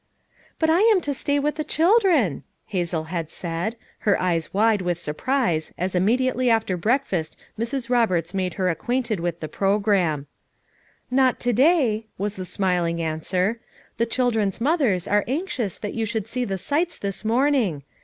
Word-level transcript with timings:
"But 0.57 0.71
I 0.71 0.79
am 0.79 0.99
to 1.01 1.13
stay 1.13 1.37
with 1.37 1.57
the 1.57 1.63
children!" 1.63 2.41
Hazel 2.65 3.03
had 3.13 3.29
said, 3.29 3.75
her 3.99 4.19
eyes 4.19 4.51
wide 4.51 4.81
with 4.81 4.97
surprise 4.97 5.71
as 5.77 5.93
im 5.93 6.05
mediately 6.05 6.49
after 6.49 6.75
breakfast 6.75 7.37
Mrs. 7.59 7.87
Roberts 7.87 8.33
made 8.33 8.55
her 8.55 8.67
acquainted 8.67 9.19
with 9.19 9.41
the 9.41 9.47
program. 9.47 10.25
"Not 11.11 11.39
to 11.41 11.53
day," 11.53 12.07
was 12.17 12.35
the 12.35 12.45
smiling 12.45 12.99
answer. 12.99 13.59
"The 13.97 14.07
children's 14.07 14.59
mothers 14.59 15.07
are 15.07 15.23
anxious 15.27 15.77
that 15.77 15.93
you 15.93 16.07
should 16.07 16.25
see 16.25 16.45
the 16.45 16.57
sights 16.57 16.97
this 16.97 17.23
morning. 17.23 17.83